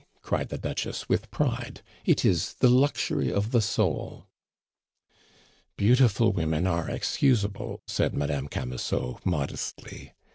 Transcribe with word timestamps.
cried 0.23 0.49
the 0.49 0.57
Duchess 0.57 1.07
with 1.07 1.29
pride. 1.29 1.83
"It 2.05 2.25
is 2.25 2.55
the 2.55 2.71
luxury 2.71 3.31
of 3.31 3.51
the 3.51 3.61
soul." 3.61 4.25
"Beautiful 5.77 6.33
women 6.33 6.65
are 6.65 6.89
excusable," 6.89 7.83
said 7.85 8.15
Madame 8.15 8.47
Camusot 8.47 9.19
modestly. 9.23 10.13